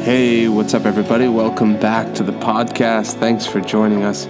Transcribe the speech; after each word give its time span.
Hey, 0.00 0.48
what's 0.48 0.74
up, 0.74 0.86
everybody? 0.86 1.26
Welcome 1.26 1.78
back 1.78 2.14
to 2.14 2.22
the 2.22 2.32
podcast. 2.32 3.14
Thanks 3.14 3.44
for 3.44 3.60
joining 3.60 4.04
us 4.04 4.26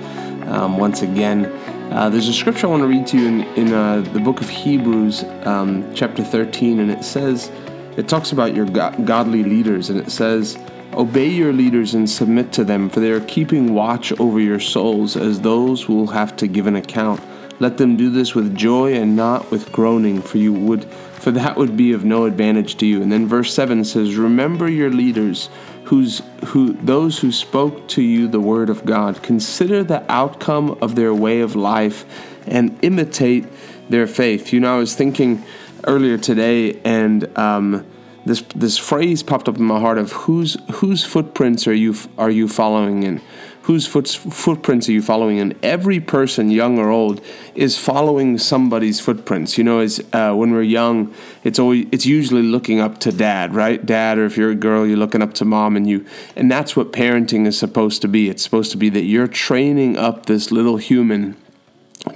um, 0.48 0.78
once 0.78 1.02
again. 1.02 1.44
Uh, 1.92 2.08
there's 2.08 2.26
a 2.26 2.32
scripture 2.32 2.66
I 2.66 2.70
want 2.70 2.82
to 2.82 2.88
read 2.88 3.06
to 3.08 3.18
you 3.18 3.28
in, 3.28 3.40
in 3.54 3.72
uh, 3.72 4.00
the 4.00 4.18
book 4.18 4.40
of 4.40 4.48
Hebrews, 4.48 5.24
um, 5.44 5.88
chapter 5.94 6.24
13, 6.24 6.80
and 6.80 6.90
it 6.90 7.04
says, 7.04 7.52
it 7.96 8.08
talks 8.08 8.32
about 8.32 8.56
your 8.56 8.64
go- 8.64 8.92
godly 9.04 9.44
leaders, 9.44 9.90
and 9.90 10.00
it 10.00 10.10
says, 10.10 10.58
Obey 10.94 11.28
your 11.28 11.52
leaders 11.52 11.94
and 11.94 12.08
submit 12.08 12.50
to 12.54 12.64
them, 12.64 12.88
for 12.88 12.98
they 13.00 13.12
are 13.12 13.20
keeping 13.20 13.74
watch 13.74 14.10
over 14.18 14.40
your 14.40 14.58
souls 14.58 15.16
as 15.16 15.42
those 15.42 15.82
who 15.82 15.94
will 15.94 16.08
have 16.08 16.34
to 16.38 16.48
give 16.48 16.66
an 16.66 16.76
account. 16.76 17.20
Let 17.60 17.76
them 17.76 17.96
do 17.96 18.08
this 18.08 18.34
with 18.34 18.56
joy 18.56 18.94
and 18.94 19.14
not 19.14 19.50
with 19.50 19.70
groaning, 19.70 20.22
for 20.22 20.38
you 20.38 20.52
would 20.52 20.88
for 21.28 21.32
that 21.32 21.58
would 21.58 21.76
be 21.76 21.92
of 21.92 22.06
no 22.06 22.24
advantage 22.24 22.78
to 22.78 22.86
you. 22.86 23.02
And 23.02 23.12
then 23.12 23.26
verse 23.26 23.52
7 23.52 23.84
says, 23.84 24.16
Remember 24.16 24.66
your 24.66 24.88
leaders, 24.88 25.50
whose 25.84 26.22
who 26.46 26.72
those 26.72 27.18
who 27.18 27.32
spoke 27.32 27.86
to 27.88 28.00
you 28.00 28.28
the 28.28 28.40
word 28.40 28.70
of 28.70 28.86
God. 28.86 29.22
Consider 29.22 29.84
the 29.84 30.10
outcome 30.10 30.78
of 30.80 30.94
their 30.94 31.12
way 31.12 31.42
of 31.42 31.54
life 31.54 32.06
and 32.46 32.78
imitate 32.80 33.44
their 33.90 34.06
faith. 34.06 34.54
You 34.54 34.60
know, 34.60 34.76
I 34.76 34.78
was 34.78 34.94
thinking 34.94 35.44
earlier 35.84 36.16
today 36.16 36.80
and 36.82 37.36
um, 37.36 37.86
this 38.24 38.40
this 38.56 38.78
phrase 38.78 39.22
popped 39.22 39.50
up 39.50 39.58
in 39.58 39.64
my 39.64 39.80
heart 39.80 39.98
of 39.98 40.12
whose 40.12 40.56
whose 40.76 41.04
footprints 41.04 41.66
are 41.66 41.74
you 41.74 41.94
are 42.16 42.30
you 42.30 42.48
following 42.48 43.02
in 43.02 43.20
whose 43.68 43.86
foot, 43.86 44.08
footprints 44.08 44.88
are 44.88 44.92
you 44.92 45.02
following? 45.02 45.38
And 45.38 45.54
every 45.62 46.00
person 46.00 46.50
young 46.50 46.78
or 46.78 46.88
old 46.88 47.20
is 47.54 47.76
following 47.76 48.38
somebody's 48.38 48.98
footprints. 48.98 49.58
You 49.58 49.64
know 49.64 49.80
as 49.80 50.02
uh, 50.14 50.32
when 50.32 50.52
we're 50.52 50.62
young 50.62 51.14
it's 51.44 51.58
always 51.58 51.86
it's 51.92 52.06
usually 52.06 52.42
looking 52.42 52.80
up 52.80 52.96
to 53.00 53.12
dad 53.12 53.54
right? 53.54 53.84
Dad 53.84 54.16
or 54.16 54.24
if 54.24 54.38
you're 54.38 54.52
a 54.52 54.54
girl 54.54 54.86
you're 54.86 54.96
looking 54.96 55.20
up 55.20 55.34
to 55.34 55.44
mom 55.44 55.76
and 55.76 55.86
you 55.86 56.06
and 56.34 56.50
that's 56.50 56.76
what 56.76 56.94
parenting 56.94 57.46
is 57.46 57.58
supposed 57.58 58.00
to 58.00 58.08
be. 58.08 58.30
It's 58.30 58.42
supposed 58.42 58.70
to 58.70 58.78
be 58.78 58.88
that 58.88 59.04
you're 59.04 59.28
training 59.28 59.98
up 59.98 60.24
this 60.24 60.50
little 60.50 60.78
human 60.78 61.36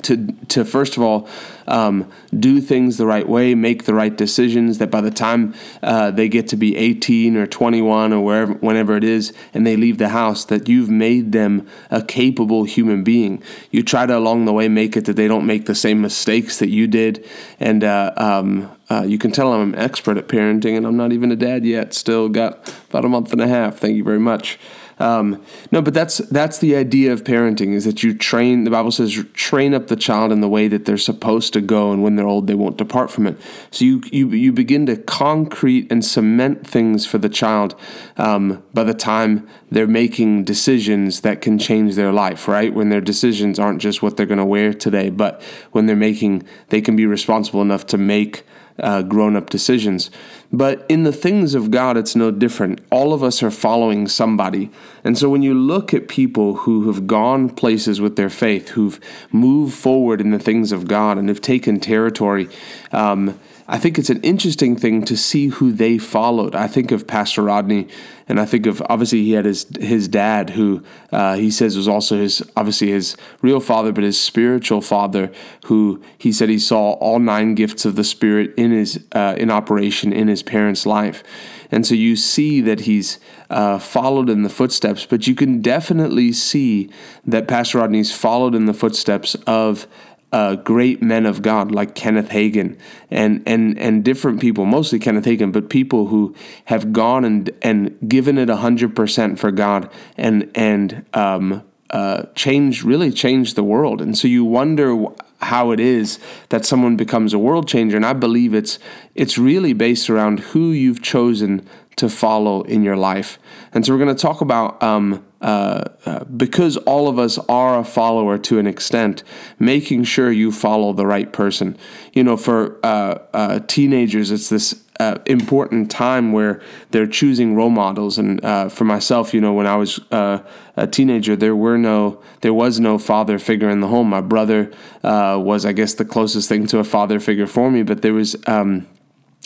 to 0.02 0.28
to 0.48 0.64
first 0.64 0.97
of 0.97 1.02
all 1.02 1.28
um, 1.66 2.11
do 2.38 2.61
things 2.61 2.97
the 2.97 3.06
right 3.06 3.28
way, 3.28 3.55
make 3.55 3.84
the 3.84 3.94
right 3.94 4.16
decisions. 4.16 4.78
That 4.78 4.91
by 4.91 5.00
the 5.00 5.11
time 5.11 5.55
uh, 5.83 6.11
they 6.11 6.28
get 6.28 6.48
to 6.48 6.56
be 6.56 6.77
18 6.77 7.36
or 7.36 7.47
21 7.47 8.12
or 8.12 8.24
wherever, 8.24 8.52
whenever 8.55 8.97
it 8.97 9.05
is, 9.05 9.33
and 9.55 9.66
they 9.66 9.77
leave 9.77 9.98
the 9.98 10.11
house, 10.11 10.44
that 10.47 10.69
you've 10.69 10.91
made 10.91 11.33
them 11.33 11.69
a 11.91 12.02
capable 12.02 12.64
human 12.64 13.05
being. 13.05 13.42
You 13.70 13.83
try 13.83 14.06
to 14.06 14.16
along 14.16 14.44
the 14.44 14.52
way 14.52 14.69
make 14.69 14.97
it 14.97 15.05
that 15.06 15.16
they 15.16 15.28
don't 15.28 15.47
make 15.47 15.66
the 15.66 15.74
same 15.74 16.00
mistakes 16.00 16.58
that 16.58 16.69
you 16.69 16.86
did, 16.86 17.28
and 17.61 17.84
uh, 17.84 18.12
um, 18.17 18.70
uh, 18.91 19.02
you 19.02 19.19
can 19.19 19.33
tell 19.33 19.52
I'm 19.52 19.74
an 19.74 19.78
expert 19.78 20.17
at 20.17 20.28
parenting, 20.28 20.77
and 20.77 20.86
I'm 20.86 20.96
not 20.96 21.12
even 21.12 21.33
a 21.33 21.36
dad 21.36 21.64
yet. 21.64 21.94
Still 21.94 22.28
got 22.28 22.72
about 22.91 23.05
a 23.05 23.08
month 23.08 23.33
and 23.33 23.41
a 23.41 23.48
half. 23.48 23.78
Thank 23.78 23.96
you 23.96 24.05
very 24.05 24.20
much. 24.20 24.58
Um, 24.98 25.43
no, 25.71 25.83
but 25.83 25.95
that's 25.95 26.19
that's 26.19 26.59
the 26.59 26.77
idea 26.77 27.12
of 27.12 27.25
parenting 27.25 27.73
is 27.75 27.85
that 27.85 28.03
you 28.03 28.15
train. 28.15 28.65
The 28.65 28.71
Bible 28.71 28.91
says 28.91 29.12
train 29.33 29.75
up 29.75 29.89
the 29.89 29.97
child 29.97 30.33
in 30.33 30.41
the 30.41 30.48
way 30.48 30.69
that 30.69 30.85
they're 30.85 30.98
supposed 30.98 31.53
to 31.55 31.61
go, 31.61 31.93
and 31.93 32.03
when 32.03 32.17
they're 32.17 32.27
old, 32.27 32.47
they 32.47 32.55
won't 32.55 32.77
depart 32.77 33.11
from 33.11 33.27
it. 33.27 33.41
So 33.70 33.85
you 33.85 34.03
you 34.13 34.29
you 34.31 34.53
begin 34.53 34.87
to 34.87 34.97
concrete 34.97 35.91
and 35.91 36.05
cement 36.05 36.67
things 36.67 37.07
for 37.07 37.19
the 37.19 37.29
child 37.29 37.75
um, 38.17 38.63
by 38.75 38.85
the 38.85 38.95
time 38.95 39.48
they're 39.70 39.87
making 39.87 40.45
decisions 40.45 41.23
that 41.23 41.41
can 41.41 41.59
change 41.59 41.95
their 41.95 42.13
life. 42.13 42.47
Right 42.47 42.73
when 42.73 42.91
their 42.91 43.01
decisions 43.01 43.59
aren't 43.59 43.81
just 43.81 44.03
what 44.03 44.17
they're 44.17 44.27
going 44.27 44.39
to 44.39 44.45
wear 44.45 44.75
today, 44.75 45.11
but 45.11 45.43
when 45.73 45.87
they're 45.87 45.97
making, 45.97 46.45
they 46.69 46.81
can 46.81 46.97
be 46.97 47.07
responsible 47.07 47.63
enough 47.63 47.87
to 47.87 47.98
make 47.98 48.45
uh, 48.78 49.03
grown 49.03 49.37
up 49.37 49.51
decisions. 49.51 50.11
But 50.53 50.84
in 50.89 51.05
the 51.05 51.12
things 51.12 51.55
of 51.55 51.70
God, 51.70 51.97
it's 51.97 52.15
no 52.15 52.31
different. 52.31 52.81
All 52.91 53.12
of 53.12 53.23
us 53.23 53.42
are 53.42 53.51
following 53.51 54.06
somebody. 54.06 54.70
And 55.03 55.17
so 55.17 55.29
when 55.29 55.42
you 55.42 55.55
look 55.55 55.95
at 55.95 56.09
people 56.09 56.56
who 56.56 56.87
have 56.89 57.06
gone 57.06 57.48
places 57.48 58.01
with 58.01 58.17
their 58.17 58.31
faith, 58.31 58.70
who've 58.70 59.01
moved 59.31 59.74
forward 59.74 60.20
in 60.20 60.30
the 60.30 60.39
things 60.39 60.73
of 60.73 60.86
God 60.86 61.17
and 61.17 61.29
have 61.29 61.41
taken 61.41 61.80
territory, 61.80 62.48
um, 62.92 63.39
I 63.72 63.78
think 63.78 63.98
it's 63.98 64.10
an 64.10 64.20
interesting 64.20 64.77
thing 64.77 65.02
to 65.06 65.16
see 65.16 65.48
who 65.48 65.72
they 65.72 65.96
followed. 65.96 66.55
I 66.55 66.66
think 66.66 66.92
of 66.92 67.06
Pastor 67.06 67.40
Rodney, 67.40 67.88
and 68.28 68.38
I 68.38 68.44
think 68.44 68.66
of 68.66 68.83
obviously 68.90 69.22
he 69.22 69.33
had 69.33 69.46
his 69.46 69.66
his 69.80 70.08
dad, 70.08 70.50
who 70.50 70.83
uh, 71.10 71.36
he 71.36 71.50
says 71.50 71.74
was 71.74 71.88
also 71.88 72.18
his 72.18 72.42
obviously 72.55 72.90
his 72.90 73.16
real 73.40 73.60
father, 73.60 73.90
but 73.90 74.05
his 74.05 74.20
spiritual 74.20 74.83
father, 74.83 75.33
who 75.64 76.02
he 76.18 76.33
said 76.33 76.50
he 76.50 76.58
saw 76.58 76.92
all 76.96 77.18
nine 77.18 77.55
gifts 77.55 77.86
of 77.86 77.96
the 77.96 78.05
Spirit 78.05 78.52
in 78.58 78.72
his 78.72 79.02
uh, 79.12 79.36
in 79.38 79.50
operation 79.50 80.12
in 80.12 80.28
his 80.28 80.42
parents' 80.42 80.84
life, 80.84 81.24
and 81.70 81.86
so 81.86 81.94
you 81.94 82.14
see 82.14 82.60
that 82.60 82.80
he's 82.80 83.18
uh, 83.48 83.78
followed 83.78 84.28
in 84.28 84.42
the 84.42 84.50
footsteps, 84.50 85.06
but 85.06 85.27
you 85.27 85.34
can 85.34 85.62
definitely 85.62 86.30
see 86.30 86.90
that 87.24 87.48
Pastor 87.48 87.78
Rodney's 87.78 88.12
followed 88.12 88.54
in 88.54 88.66
the 88.66 88.74
footsteps 88.74 89.34
of 89.46 89.86
uh, 90.33 90.57
great 90.57 91.03
men 91.03 91.27
of 91.27 91.43
God 91.43 91.70
like 91.70 91.95
Kenneth 91.95 92.31
Hagin 92.31 92.79
and 93.11 93.43
and 93.47 93.79
and 93.79 94.03
different 94.03 94.41
people, 94.41 94.65
mostly 94.65 94.98
Kenneth 94.98 95.27
Hagin, 95.27 95.53
but 95.53 95.69
people 95.69 96.07
who 96.07 96.35
have 96.65 96.93
gone 96.93 97.25
and 97.25 97.51
and 97.61 97.97
given 98.09 98.39
it 98.39 98.48
hundred 98.48 98.97
percent 98.97 99.39
for 99.39 99.51
God 99.51 99.91
and 100.17 100.51
and 100.55 101.05
um, 101.13 101.63
uh, 101.91 102.25
changed 102.35 102.83
really 102.83 103.13
changed 103.13 103.57
the 103.57 103.63
world. 103.65 104.01
And 104.01 104.17
so 104.17 104.27
you 104.27 104.45
wonder 104.45 105.07
how 105.42 105.70
it 105.73 105.80
is 105.80 106.19
that 106.48 106.64
someone 106.64 106.97
becomes 106.97 107.35
a 107.35 107.39
world 107.39 107.69
changer. 107.69 107.97
And 107.97 108.07
I 108.07 108.13
believe 108.13 108.55
it's 108.55 108.79
it's 109.14 109.36
really 109.36 109.73
based 109.73 110.08
around 110.08 110.41
who 110.41 110.70
you've 110.70 111.03
chosen 111.03 111.69
to 111.97 112.08
follow 112.08 112.63
in 112.63 112.83
your 112.83 112.97
life. 112.97 113.39
And 113.73 113.85
so 113.85 113.92
we're 113.92 114.02
going 114.02 114.14
to 114.14 114.20
talk 114.20 114.41
about 114.41 114.83
um, 114.83 115.25
uh, 115.41 115.85
uh, 116.07 116.25
because 116.25 116.77
all 116.79 117.08
of 117.08 117.19
us 117.19 117.39
are 117.48 117.79
a 117.79 117.85
follower 117.85 118.39
to 118.39 118.58
an 118.58 118.67
extent, 118.67 119.23
making 119.58 120.05
sure 120.05 120.31
you 120.31 120.52
follow 120.52 120.92
the 120.92 121.07
right 121.07 121.33
person. 121.33 121.77
You 122.13 122.25
know, 122.25 122.36
for 122.36 122.79
uh, 122.85 123.19
uh 123.35 123.61
teenagers, 123.67 124.31
it's 124.31 124.48
this 124.48 124.82
uh, 125.02 125.18
important 125.27 125.90
time 125.90 126.33
where 126.33 126.61
they're 126.90 127.07
choosing 127.07 127.55
role 127.55 127.70
models. 127.70 128.19
And 128.19 128.44
uh, 128.44 128.69
for 128.69 128.85
myself, 128.85 129.35
you 129.35 129.40
know, 129.40 129.52
when 129.52 129.67
I 129.67 129.76
was 129.76 130.00
a 130.11 130.87
teenager, 130.90 131.37
there 131.37 131.56
were 131.56 131.79
no, 131.79 132.23
there 132.40 132.55
was 132.55 132.79
no 132.81 132.99
father 132.99 133.38
figure 133.38 133.70
in 133.70 133.81
the 133.81 133.88
home. 133.88 134.08
My 134.08 134.20
brother 134.20 134.70
was, 135.02 135.64
I 135.64 135.73
guess, 135.73 135.94
the 135.94 136.05
closest 136.05 136.49
thing 136.49 136.67
to 136.69 136.79
a 136.79 136.85
father 136.85 137.20
figure 137.20 137.46
for 137.46 137.70
me, 137.70 137.82
but 137.82 138.02
there 138.02 138.14
was. 138.14 138.37
Um, 138.46 138.87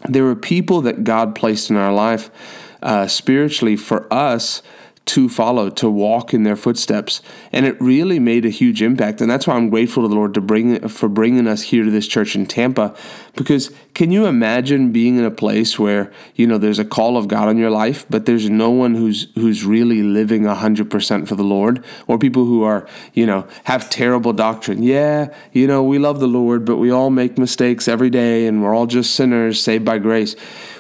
there 0.07 0.25
were 0.25 0.37
people 0.37 0.83
that 0.83 1.05
God 1.05 1.35
placed 1.35 1.71
in 1.71 1.77
our 1.77 1.93
life 1.93 2.31
spiritually 3.09 3.77
for 3.77 4.07
us 4.13 4.63
to 5.07 5.29
follow, 5.29 5.71
to 5.71 5.89
walk 5.89 6.35
in 6.35 6.43
their 6.43 6.57
footsteps, 6.57 7.23
and 7.53 7.65
it 7.65 7.81
really 7.81 8.19
made 8.19 8.45
a 8.45 8.51
huge 8.51 8.83
impact. 8.83 9.21
And 9.21 9.31
that's 9.31 9.47
why 9.47 9.55
I'm 9.55 9.71
grateful 9.71 10.03
to 10.03 10.09
the 10.09 10.15
Lord 10.15 10.35
to 10.35 10.41
bring 10.41 10.89
for 10.89 11.09
bringing 11.09 11.47
us 11.47 11.63
here 11.63 11.85
to 11.85 11.91
this 11.91 12.09
church 12.09 12.35
in 12.35 12.45
Tampa. 12.45 12.95
Because 13.37 13.71
can 13.95 14.11
you 14.11 14.27
imagine 14.27 14.91
being 14.91 15.17
in 15.17 15.25
a 15.25 15.31
place 15.31 15.79
where 15.79 16.13
you 16.35 16.47
know 16.47 16.59
there's 16.59 16.81
a 16.81 16.85
call 16.85 17.17
of 17.17 17.29
God 17.29 17.47
on 17.47 17.57
your 17.57 17.71
life, 17.71 18.05
but 18.11 18.27
there's 18.27 18.51
no 18.51 18.71
one 18.71 18.97
who's 18.97 19.29
who's 19.37 19.65
really 19.65 20.03
living 20.03 20.45
hundred 20.45 20.91
percent 20.91 21.29
for 21.29 21.37
the 21.37 21.45
Lord, 21.45 21.85
or 22.09 22.19
people 22.19 22.45
who 22.45 22.65
are 22.65 22.89
you 23.15 23.27
know 23.27 23.47
have 23.65 23.89
terrible 23.89 24.33
doctrine. 24.33 24.83
Yeah, 24.83 25.33
you 25.53 25.69
know 25.69 25.85
we 25.85 26.01
love 26.01 26.19
the 26.19 26.27
Lord, 26.27 26.65
but 26.65 26.79
we 26.79 26.91
all 26.91 27.11
make 27.11 27.39
mistakes 27.39 27.87
every 27.87 28.11
day, 28.11 28.49
and 28.49 28.61
we're 28.61 28.75
all 28.75 28.87
just 28.87 29.15
sinners 29.15 29.63
saved 29.63 29.85
by 29.85 29.99
grace 29.99 30.35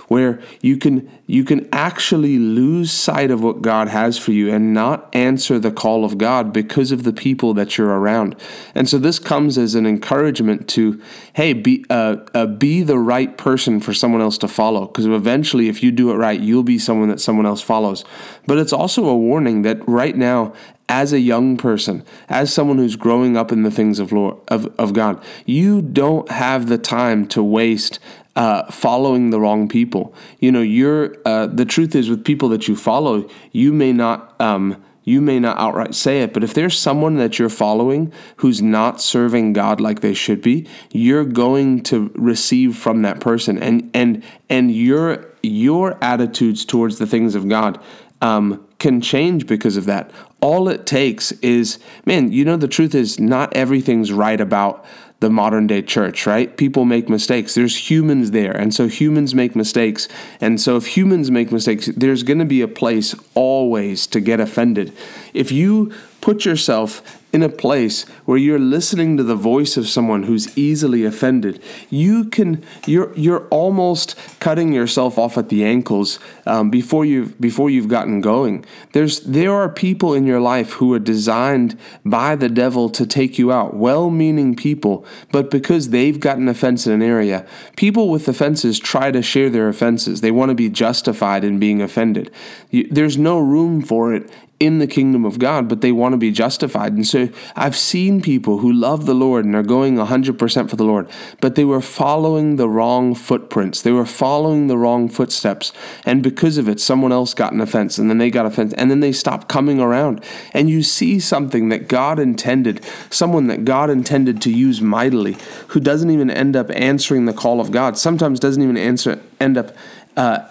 where 0.08 0.40
you 0.60 0.76
can 0.76 1.10
you 1.26 1.44
can 1.44 1.68
actually 1.72 2.38
lose 2.38 2.92
sight 2.92 3.30
of 3.30 3.42
what 3.42 3.62
God 3.62 3.88
has 3.88 4.16
for 4.16 4.32
you 4.32 4.52
and 4.52 4.72
not 4.72 5.14
answer 5.14 5.58
the 5.58 5.72
call 5.72 6.04
of 6.04 6.18
God 6.18 6.52
because 6.52 6.92
of 6.92 7.02
the 7.02 7.12
people 7.12 7.54
that 7.54 7.76
you're 7.76 7.88
around. 7.88 8.36
And 8.74 8.88
so 8.88 8.98
this 8.98 9.18
comes 9.18 9.58
as 9.58 9.74
an 9.74 9.86
encouragement 9.86 10.68
to 10.70 11.02
hey 11.34 11.52
be 11.52 11.84
uh, 11.90 12.16
uh, 12.34 12.46
be 12.46 12.82
the 12.82 12.98
right 12.98 13.36
person 13.36 13.80
for 13.80 13.92
someone 13.92 14.20
else 14.20 14.38
to 14.38 14.48
follow 14.48 14.86
because 14.86 15.06
eventually 15.06 15.68
if 15.68 15.82
you 15.82 15.90
do 15.90 16.10
it 16.10 16.14
right 16.14 16.40
you'll 16.40 16.62
be 16.62 16.78
someone 16.78 17.08
that 17.08 17.20
someone 17.20 17.46
else 17.46 17.62
follows. 17.62 18.04
But 18.46 18.58
it's 18.58 18.72
also 18.72 19.06
a 19.06 19.16
warning 19.16 19.62
that 19.62 19.86
right 19.88 20.16
now 20.16 20.54
as 20.88 21.12
a 21.12 21.20
young 21.20 21.56
person, 21.56 22.04
as 22.28 22.52
someone 22.52 22.78
who's 22.78 22.96
growing 22.96 23.36
up 23.36 23.50
in 23.50 23.62
the 23.62 23.70
things 23.70 23.98
of 23.98 24.12
Lord 24.12 24.36
of, 24.48 24.66
of 24.78 24.92
God, 24.92 25.22
you 25.44 25.82
don't 25.82 26.30
have 26.30 26.68
the 26.68 26.78
time 26.78 27.26
to 27.28 27.42
waste 27.42 27.98
uh, 28.36 28.70
following 28.70 29.30
the 29.30 29.40
wrong 29.40 29.68
people. 29.68 30.14
You 30.38 30.52
know, 30.52 30.60
you're 30.60 31.16
uh, 31.24 31.46
the 31.46 31.64
truth 31.64 31.94
is 31.94 32.08
with 32.08 32.24
people 32.24 32.48
that 32.50 32.68
you 32.68 32.76
follow, 32.76 33.28
you 33.52 33.72
may 33.72 33.92
not. 33.92 34.40
Um, 34.40 34.82
you 35.08 35.20
may 35.20 35.38
not 35.38 35.56
outright 35.56 35.94
say 35.94 36.22
it, 36.22 36.34
but 36.34 36.42
if 36.42 36.52
there's 36.52 36.76
someone 36.76 37.16
that 37.18 37.38
you're 37.38 37.48
following 37.48 38.12
who's 38.38 38.60
not 38.60 39.00
serving 39.00 39.52
God 39.52 39.80
like 39.80 40.00
they 40.00 40.14
should 40.14 40.42
be, 40.42 40.66
you're 40.90 41.24
going 41.24 41.84
to 41.84 42.10
receive 42.16 42.76
from 42.76 43.02
that 43.02 43.20
person, 43.20 43.56
and 43.56 43.88
and 43.94 44.24
and 44.50 44.74
your 44.74 45.24
your 45.44 45.96
attitudes 46.02 46.64
towards 46.64 46.98
the 46.98 47.06
things 47.06 47.36
of 47.36 47.48
God 47.48 47.80
um, 48.20 48.66
can 48.86 49.00
change 49.00 49.48
because 49.48 49.76
of 49.76 49.84
that. 49.86 50.12
All 50.40 50.68
it 50.68 50.86
takes 50.86 51.32
is, 51.42 51.80
man, 52.04 52.30
you 52.30 52.44
know, 52.44 52.56
the 52.56 52.68
truth 52.68 52.94
is 52.94 53.18
not 53.18 53.52
everything's 53.56 54.12
right 54.12 54.40
about 54.40 54.84
the 55.18 55.28
modern 55.28 55.66
day 55.66 55.82
church, 55.82 56.24
right? 56.24 56.56
People 56.56 56.84
make 56.84 57.08
mistakes. 57.08 57.56
There's 57.56 57.90
humans 57.90 58.30
there. 58.30 58.52
And 58.52 58.72
so 58.72 58.86
humans 58.86 59.34
make 59.34 59.56
mistakes. 59.56 60.06
And 60.40 60.60
so 60.60 60.76
if 60.76 60.86
humans 60.96 61.32
make 61.32 61.50
mistakes, 61.50 61.86
there's 61.96 62.22
going 62.22 62.38
to 62.38 62.44
be 62.44 62.60
a 62.60 62.68
place 62.68 63.12
always 63.34 64.06
to 64.06 64.20
get 64.20 64.38
offended. 64.38 64.92
If 65.34 65.50
you 65.50 65.92
put 66.20 66.44
yourself 66.44 67.24
in 67.36 67.42
a 67.42 67.50
place 67.50 68.04
where 68.24 68.38
you're 68.38 68.58
listening 68.76 69.18
to 69.18 69.22
the 69.22 69.34
voice 69.34 69.76
of 69.76 69.86
someone 69.86 70.22
who's 70.22 70.56
easily 70.56 71.04
offended, 71.04 71.62
you 71.90 72.24
can 72.24 72.64
you're 72.86 73.12
you're 73.14 73.46
almost 73.48 74.16
cutting 74.40 74.72
yourself 74.72 75.18
off 75.18 75.36
at 75.36 75.50
the 75.50 75.62
ankles 75.62 76.18
um, 76.46 76.70
before 76.70 77.04
you 77.04 77.26
before 77.38 77.68
you've 77.68 77.88
gotten 77.88 78.22
going. 78.22 78.64
There's 78.92 79.20
there 79.20 79.52
are 79.52 79.68
people 79.68 80.14
in 80.14 80.26
your 80.26 80.40
life 80.40 80.70
who 80.78 80.94
are 80.94 80.98
designed 81.14 81.78
by 82.06 82.36
the 82.36 82.48
devil 82.48 82.88
to 82.98 83.04
take 83.06 83.38
you 83.38 83.52
out, 83.52 83.76
well-meaning 83.76 84.56
people, 84.56 85.04
but 85.30 85.50
because 85.50 85.90
they've 85.90 86.18
got 86.18 86.38
an 86.38 86.48
offense 86.48 86.86
in 86.86 86.92
an 86.94 87.02
area, 87.02 87.44
people 87.76 88.08
with 88.08 88.26
offenses 88.28 88.80
try 88.80 89.10
to 89.10 89.20
share 89.20 89.50
their 89.50 89.68
offenses. 89.68 90.22
They 90.22 90.30
want 90.30 90.48
to 90.48 90.54
be 90.54 90.70
justified 90.70 91.44
in 91.44 91.58
being 91.58 91.82
offended. 91.82 92.30
There's 92.72 93.18
no 93.18 93.38
room 93.38 93.82
for 93.82 94.14
it 94.14 94.30
in 94.58 94.78
the 94.78 94.86
kingdom 94.86 95.26
of 95.26 95.38
God, 95.38 95.68
but 95.68 95.82
they 95.82 95.92
want 95.92 96.14
to 96.14 96.16
be 96.16 96.30
justified. 96.30 96.94
And 96.94 97.06
so 97.06 97.25
I've 97.54 97.76
seen 97.76 98.20
people 98.20 98.58
who 98.58 98.72
love 98.72 99.06
the 99.06 99.14
Lord 99.14 99.44
and 99.44 99.54
are 99.54 99.62
going 99.62 99.96
100% 99.96 100.70
for 100.70 100.76
the 100.76 100.84
Lord, 100.84 101.08
but 101.40 101.54
they 101.54 101.64
were 101.64 101.80
following 101.80 102.56
the 102.56 102.68
wrong 102.68 103.14
footprints. 103.14 103.82
They 103.82 103.92
were 103.92 104.06
following 104.06 104.66
the 104.66 104.78
wrong 104.78 105.08
footsteps. 105.08 105.72
And 106.04 106.22
because 106.22 106.58
of 106.58 106.68
it, 106.68 106.80
someone 106.80 107.12
else 107.12 107.34
got 107.34 107.52
an 107.52 107.60
offense, 107.60 107.98
and 107.98 108.08
then 108.10 108.18
they 108.18 108.30
got 108.30 108.46
offense, 108.46 108.72
and 108.74 108.90
then 108.90 109.00
they 109.00 109.12
stopped 109.12 109.48
coming 109.48 109.80
around. 109.80 110.22
And 110.52 110.68
you 110.68 110.82
see 110.82 111.20
something 111.20 111.68
that 111.70 111.88
God 111.88 112.18
intended, 112.18 112.84
someone 113.10 113.46
that 113.48 113.64
God 113.64 113.90
intended 113.90 114.40
to 114.42 114.52
use 114.52 114.80
mightily, 114.80 115.36
who 115.68 115.80
doesn't 115.80 116.10
even 116.10 116.30
end 116.30 116.56
up 116.56 116.70
answering 116.70 117.24
the 117.24 117.32
call 117.32 117.60
of 117.60 117.70
God, 117.70 117.98
sometimes 117.98 118.40
doesn't 118.40 118.62
even 118.62 118.76
answer, 118.76 119.20
end 119.40 119.56
up. 119.56 119.76
Uh, 120.16 120.48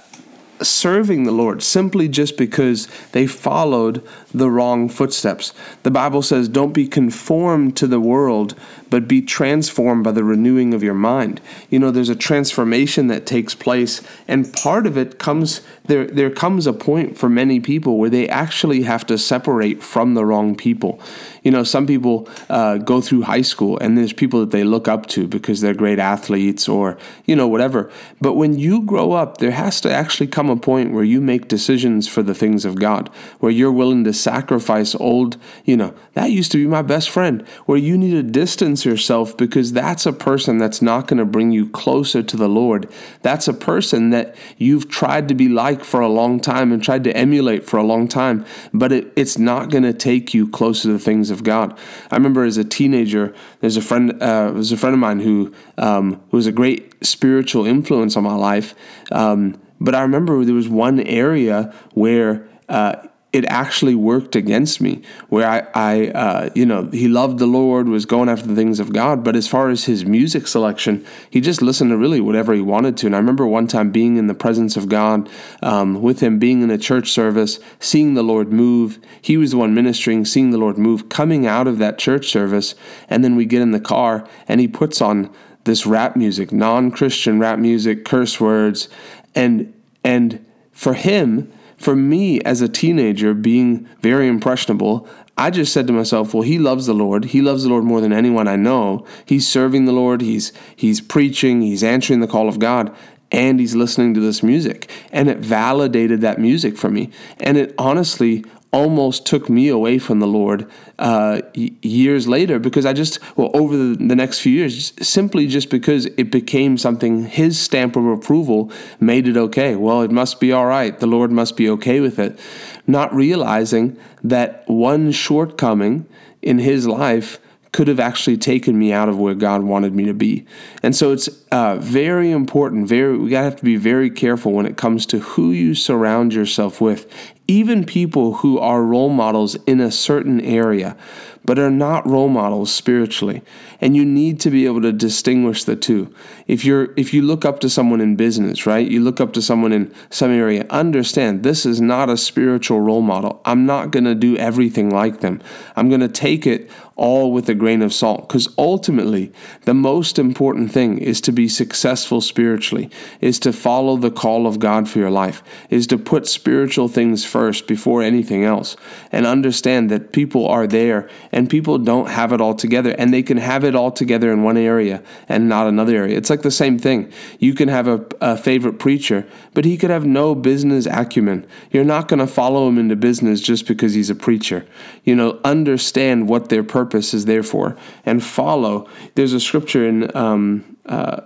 serving 0.62 1.24
the 1.24 1.31
Lord 1.31 1.62
simply 1.62 2.07
just 2.07 2.38
because 2.38 2.88
they 3.12 3.28
followed 3.28 4.06
the 4.34 4.50
wrong 4.50 4.90
footsteps. 4.90 5.54
The 5.84 5.92
Bible 5.92 6.22
says, 6.22 6.48
Don't 6.48 6.74
be 6.74 6.88
conformed 6.88 7.75
to 7.78 7.88
the 7.88 8.00
world, 8.00 8.56
but 8.95 9.09
be 9.09 9.21
transformed 9.21 10.06
by 10.06 10.12
the 10.13 10.24
renewing 10.24 10.74
of 10.74 10.81
your 10.81 10.94
mind. 10.94 11.42
You 11.69 11.80
know, 11.80 11.92
there's 11.92 12.07
a 12.07 12.15
transformation 12.15 13.07
that 13.07 13.25
takes 13.25 13.53
place, 13.53 14.01
and 14.25 14.53
part 14.53 14.88
of 14.88 14.97
it 14.97 15.19
comes 15.19 15.59
there 15.88 16.07
there 16.07 16.30
comes 16.30 16.65
a 16.65 16.71
point 16.71 17.18
for 17.18 17.27
many 17.27 17.59
people 17.59 17.97
where 17.97 18.09
they 18.09 18.30
actually 18.30 18.83
have 18.83 19.06
to 19.07 19.18
separate 19.18 19.83
from 19.83 20.13
the 20.13 20.24
wrong 20.24 20.56
people. 20.56 21.01
You 21.45 21.51
know, 21.51 21.63
some 21.63 21.86
people 21.86 22.27
uh, 22.50 22.77
go 22.77 23.01
through 23.01 23.21
high 23.21 23.44
school 23.44 23.77
and 23.77 23.95
there's 23.95 24.13
people 24.13 24.39
that 24.39 24.50
they 24.50 24.63
look 24.63 24.88
up 24.88 25.06
to 25.07 25.27
because 25.27 25.62
they're 25.62 25.75
great 25.75 26.00
athletes 26.00 26.68
or, 26.68 26.98
you 27.25 27.36
know, 27.36 27.48
whatever. 27.48 27.91
But 28.19 28.33
when 28.33 28.57
you 28.57 28.81
grow 28.81 29.12
up, 29.12 29.38
there 29.38 29.51
has 29.51 29.80
to 29.81 29.94
actually 29.94 30.25
come 30.25 30.50
a 30.50 30.57
point 30.57 30.91
where 30.91 31.03
you 31.03 31.21
make 31.21 31.48
decisions 31.48 32.07
for 32.07 32.24
the 32.24 32.33
things 32.33 32.65
of 32.65 32.80
God, 32.80 33.09
where 33.41 33.51
you're 33.51 33.71
willing 33.71 34.03
to 34.06 34.13
sacrifice 34.13 34.95
old, 34.95 35.38
you 35.65 35.77
know, 35.77 35.94
that 36.13 36.31
used 36.31 36.51
to 36.53 36.57
be 36.57 36.65
my 36.65 36.81
best 36.81 37.12
friend, 37.12 37.48
where 37.68 37.77
you 37.77 37.95
need 37.95 38.12
to 38.12 38.24
distance 38.24 38.85
yourself 38.86 39.36
because 39.36 39.74
that's 39.74 40.06
a 40.06 40.14
person 40.14 40.58
that's 40.58 40.82
not 40.82 41.08
going 41.08 41.18
to 41.18 41.26
bring 41.26 41.52
you 41.52 41.70
closer 41.70 42.24
to 42.24 42.38
the 42.38 42.48
Lord. 42.48 42.90
That's 43.22 43.48
a 43.48 43.54
person 43.54 44.12
that 44.12 44.36
you've 44.58 44.90
tried 44.90 45.28
to 45.28 45.36
be 45.36 45.50
like 45.50 45.84
for 45.84 46.00
a 46.00 46.08
long 46.08 46.40
time 46.40 46.72
and 46.72 46.84
tried 46.84 47.04
to 47.06 47.16
emulate 47.16 47.66
for 47.66 47.78
a 47.78 47.84
long 47.84 48.08
time, 48.08 48.46
but 48.74 48.92
it, 48.92 49.12
it's 49.16 49.38
not 49.38 49.70
going 49.70 49.84
to 49.84 49.94
take 49.94 50.34
you 50.34 50.48
closer 50.48 50.84
to 50.84 50.94
the 50.94 51.00
things 51.00 51.32
of 51.32 51.44
God. 51.44 51.78
I 52.12 52.16
remember 52.16 52.44
as 52.44 52.58
a 52.58 52.64
teenager, 52.64 53.34
there's 53.60 53.78
a 53.78 53.82
friend, 53.82 54.22
uh, 54.22 54.52
was 54.54 54.72
a 54.72 54.78
friend 54.78 54.94
of 54.94 55.00
mine 55.00 55.20
who 55.20 55.54
um, 55.78 56.22
was 56.32 56.48
a 56.48 56.52
great 56.52 57.06
spiritual 57.06 57.66
influence 57.66 58.16
on 58.16 58.24
my 58.24 58.36
life. 58.36 58.76
Um, 59.12 59.60
but 59.80 59.96
I 59.96 60.02
remember 60.02 60.44
there 60.46 60.56
was 60.56 60.70
one 60.70 61.00
area 61.02 61.74
where 61.94 62.48
uh, 62.70 63.08
it 63.36 63.44
actually 63.50 63.96
worked 63.96 64.34
against 64.34 64.80
me 64.80 65.02
where 65.28 65.46
I, 65.46 65.68
I 65.74 66.08
uh, 66.12 66.50
you 66.56 66.66
know, 66.66 66.90
he 66.94 67.10
loved 67.10 67.38
the 67.38 67.46
Lord, 67.46 67.90
was 67.90 68.06
going 68.06 68.30
after 68.30 68.48
the 68.48 68.56
things 68.56 68.80
of 68.80 68.94
God, 68.94 69.26
but 69.26 69.36
as 69.36 69.46
far 69.46 69.70
as 69.70 69.84
his 69.84 70.06
music 70.06 70.48
selection, 70.48 71.06
he 71.30 71.42
just 71.42 71.62
listened 71.62 71.90
to 71.90 71.98
really 71.98 72.22
whatever 72.22 72.54
he 72.54 72.62
wanted 72.62 72.96
to. 72.96 73.08
And 73.08 73.14
I 73.14 73.18
remember 73.20 73.46
one 73.46 73.68
time 73.68 73.92
being 73.92 74.16
in 74.16 74.28
the 74.28 74.34
presence 74.34 74.78
of 74.78 74.88
God 74.88 75.30
um, 75.62 76.02
with 76.02 76.22
him, 76.22 76.40
being 76.40 76.62
in 76.62 76.72
a 76.72 76.78
church 76.78 77.12
service, 77.12 77.60
seeing 77.78 78.14
the 78.14 78.24
Lord 78.24 78.54
move. 78.54 79.00
He 79.22 79.36
was 79.36 79.52
the 79.52 79.58
one 79.58 79.74
ministering, 79.74 80.24
seeing 80.24 80.52
the 80.52 80.58
Lord 80.58 80.78
move, 80.78 81.10
coming 81.10 81.46
out 81.46 81.68
of 81.68 81.78
that 81.80 81.98
church 81.98 82.30
service, 82.30 82.74
and 83.10 83.22
then 83.22 83.36
we 83.36 83.44
get 83.44 83.62
in 83.62 83.72
the 83.72 83.82
car 83.82 84.26
and 84.48 84.62
he 84.62 84.68
puts 84.70 85.02
on 85.02 85.30
this 85.66 85.86
rap 85.86 86.16
music, 86.16 86.54
non-Christian 86.54 87.38
rap 87.38 87.60
music, 87.60 88.06
curse 88.06 88.40
words, 88.40 88.88
and 89.36 89.74
and 90.06 90.46
for 90.72 90.94
him 90.94 91.52
for 91.77 91.95
me 91.95 92.42
as 92.42 92.62
a 92.62 92.69
teenager 92.69 93.33
being 93.33 93.88
very 94.01 94.27
impressionable, 94.27 95.07
I 95.38 95.50
just 95.50 95.74
said 95.74 95.88
to 95.88 95.94
myself, 95.94 96.33
well, 96.33 96.44
he 96.44 96.57
loves 96.57 96.86
the 96.86 96.94
Lord. 96.94 97.25
He 97.25 97.42
loves 97.42 97.63
the 97.63 97.69
Lord 97.69 97.83
more 97.83 98.00
than 98.00 98.13
anyone 98.13 98.48
I 98.48 98.56
know. 98.56 99.06
He's 99.25 99.48
serving 99.48 99.86
the 99.86 99.92
Lord. 99.92 100.22
He's 100.22 100.54
he's 100.75 101.01
preaching, 101.01 101.62
he's 101.62 101.83
answering 101.83 102.22
the 102.22 102.27
call 102.27 102.48
of 102.48 102.60
God, 102.60 102.95
and 103.31 103.60
he's 103.60 103.75
listening 103.75 104.13
to 104.13 104.22
this 104.22 104.42
music. 104.42 104.89
And 105.12 105.30
it 105.30 105.39
validated 105.39 106.22
that 106.22 106.39
music 106.39 106.77
for 106.77 106.89
me. 106.89 107.12
And 107.39 107.57
it 107.57 107.75
honestly 107.77 108.45
almost 108.75 109.25
took 109.25 109.50
me 109.50 109.69
away 109.69 109.98
from 109.98 110.19
the 110.19 110.27
Lord 110.27 110.69
uh, 111.00 111.42
years 111.54 112.27
later 112.27 112.60
because 112.60 112.86
I 112.86 112.92
just, 112.92 113.19
well, 113.38 113.50
over 113.54 113.77
the, 113.77 113.95
the, 113.95 114.16
next 114.18 114.39
few 114.39 114.51
years, 114.51 114.92
simply 115.01 115.48
just 115.48 115.69
because 115.69 116.07
it 116.18 116.30
became 116.30 116.77
something, 116.77 117.25
his 117.25 117.57
stamp 117.57 117.95
of 117.95 118.06
approval 118.06 118.69
made 119.00 119.30
it 119.30 119.38
okay. 119.38 119.77
Well, 119.77 120.01
it 120.01 120.12
must 120.12 120.42
be 120.42 120.51
all 120.51 120.66
right. 120.66 121.00
The 121.00 121.07
Lord 121.07 121.31
must 121.31 121.56
be 121.56 121.69
okay 121.69 122.01
with 122.01 122.19
it. 122.19 122.38
Not 122.86 123.16
realizing 123.16 123.98
that 124.22 124.66
one 124.68 125.13
shortcoming 125.13 126.06
in 126.42 126.60
his 126.60 126.86
life 126.86 127.39
could 127.75 127.89
have 127.89 128.00
actually 128.00 128.38
taken 128.38 128.80
me 128.80 128.94
out 128.94 129.10
of 129.10 129.19
where 129.19 129.36
God 129.36 129.62
wanted 129.63 129.94
me 129.94 130.06
to 130.06 130.13
be. 130.13 130.45
And 130.81 130.95
so 130.95 131.12
it's 131.12 131.27
uh, 131.51 131.75
very 131.75 132.31
important. 132.31 132.88
Very, 132.88 133.18
we 133.18 133.30
gotta 133.30 133.44
have 133.44 133.57
to 133.57 133.66
be 133.66 133.75
very 133.75 134.10
careful 134.10 134.54
when 134.54 134.66
it 134.66 134.77
comes 134.77 135.06
to 135.07 135.19
who 135.19 135.51
you 135.51 135.75
surround 135.75 136.33
yourself 136.33 136.80
with. 136.80 137.06
Even 137.50 137.83
people 137.83 138.36
who 138.36 138.57
are 138.60 138.81
role 138.81 139.10
models 139.10 139.56
in 139.68 139.81
a 139.81 139.92
certain 139.92 140.39
area, 140.39 140.95
but 141.44 141.60
are 141.60 141.69
not 141.69 142.07
role 142.07 142.30
models 142.30 142.74
spiritually. 142.74 143.44
And 143.80 143.95
you 143.95 144.04
need 144.04 144.39
to 144.39 144.50
be 144.50 144.66
able 144.66 144.81
to 144.81 144.92
distinguish 144.92 145.63
the 145.63 145.75
two. 145.75 146.13
If 146.48 146.66
you're 146.66 146.94
if 146.95 147.13
you 147.13 147.22
look 147.22 147.45
up 147.45 147.60
to 147.60 147.69
someone 147.69 148.01
in 148.01 148.16
business, 148.16 148.66
right? 148.66 148.88
You 148.88 149.01
look 149.01 149.22
up 149.22 149.33
to 149.33 149.42
someone 149.42 149.72
in 149.72 149.94
some 150.10 150.31
area, 150.31 150.66
understand 150.69 151.44
this 151.44 151.66
is 151.66 151.80
not 151.80 152.10
a 152.10 152.18
spiritual 152.18 152.79
role 152.79 153.01
model. 153.01 153.41
I'm 153.46 153.65
not 153.65 153.91
to 154.05 154.15
do 154.15 154.38
everything 154.38 154.89
like 154.89 155.20
them. 155.20 155.41
I'm 155.75 155.89
to 156.00 156.08
take 156.08 156.48
it 156.48 156.70
all 156.98 157.34
with 157.34 157.50
a 157.50 157.54
grain 157.54 157.82
of 157.82 157.94
salt 157.94 158.22
because 158.28 158.48
ultimately 158.58 159.32
the 159.64 159.74
most 159.74 160.18
important 160.18 160.72
thing 160.72 160.98
is 160.98 161.20
to 161.20 161.32
be 161.34 161.48
successful 161.48 162.22
spiritually 162.22 162.90
is 163.20 163.38
to 163.38 163.52
follow 163.52 163.98
the 163.98 164.12
call 164.12 164.48
of 164.48 164.60
God 164.60 164.88
for 164.88 165.00
your 165.00 165.12
life 165.12 165.44
is 165.70 165.88
to 165.88 165.98
put 165.98 166.25
spiritual 166.25 166.88
things 166.88 167.25
first 167.25 167.68
before 167.68 168.02
anything 168.02 168.46
else 168.46 168.78
and 169.12 169.25
understand 169.25 169.92
that 169.92 170.14
people 170.14 170.48
are 170.48 170.66
there 170.66 171.10
and 171.34 171.50
people 171.50 171.78
don't 171.78 172.10
have 172.10 172.32
it 172.32 172.40
all 172.40 172.56
together 172.56 172.96
and 172.98 173.14
they 173.14 173.24
can 173.24 173.38
have 173.38 173.66
it 173.66 173.75
all 173.75 173.92
together 173.92 174.32
in 174.32 174.44
one 174.44 174.58
area 174.58 175.04
and 175.28 175.50
not 175.50 175.68
another 175.68 175.98
area. 175.98 176.18
It's 176.18 176.30
like 176.30 176.44
the 176.44 176.52
same 176.52 176.80
thing. 176.80 177.12
You 177.40 177.54
can 177.54 177.68
have 177.68 177.90
a, 177.90 178.06
a 178.22 178.38
favorite 178.38 178.80
preacher 178.80 179.28
but 179.54 179.66
he 179.66 179.78
could 179.78 179.90
have 179.90 180.06
no 180.06 180.34
business 180.34 180.86
acumen. 180.86 181.46
You're 181.72 181.84
not 181.84 182.08
going 182.08 182.20
to 182.20 182.28
follow 182.28 182.70
him 182.70 182.78
into 182.78 182.96
business 182.96 183.42
just 183.42 183.68
because 183.68 183.94
he's 183.94 184.10
a 184.10 184.16
preacher. 184.16 184.66
You 185.04 185.16
know 185.16 185.42
understand 185.44 186.30
what 186.30 186.48
their 186.48 186.64
purpose 186.64 186.85
purpose 186.86 187.13
is 187.13 187.25
there 187.25 187.44
for 187.44 187.75
and 188.06 188.24
follow. 188.24 188.88
There's 189.15 189.34
a 189.34 189.39
scripture 189.39 189.88
in 189.88 190.15
um, 190.15 190.77
uh, 190.86 191.22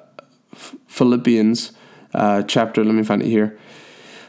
Philippians 0.88 1.74
uh, 2.14 2.44
chapter, 2.44 2.84
let 2.84 2.96
me 2.96 3.04
find 3.04 3.22
it 3.22 3.28
here. 3.28 3.58